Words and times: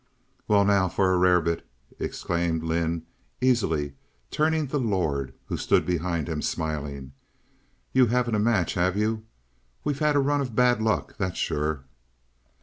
"Well, 0.47 0.65
now 0.65 0.89
for 0.89 1.13
a 1.13 1.17
rarebit," 1.19 1.63
exclaimed 1.99 2.63
Lynde, 2.63 3.03
easily, 3.39 3.93
turning 4.31 4.65
to 4.69 4.79
Lord, 4.79 5.31
who 5.45 5.57
stood 5.57 5.85
behind 5.85 6.27
him 6.27 6.41
smiling. 6.41 7.11
"You 7.93 8.07
haven't 8.07 8.33
a 8.33 8.39
match, 8.39 8.73
have 8.73 8.97
you? 8.97 9.25
We've 9.83 9.99
had 9.99 10.15
a 10.15 10.19
run 10.19 10.41
of 10.41 10.55
bad 10.55 10.81
luck, 10.81 11.17
that's 11.19 11.37
sure." 11.37 11.83